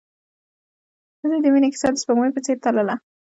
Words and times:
د 1.19 1.21
دوی 1.23 1.39
د 1.43 1.47
مینې 1.53 1.69
کیسه 1.73 1.87
د 1.91 1.95
سپوږمۍ 2.01 2.31
په 2.33 2.41
څېر 2.45 2.57
تلله. 2.63 2.95